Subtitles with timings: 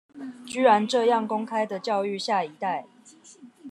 [0.47, 2.87] 居然這樣公開的教育下一代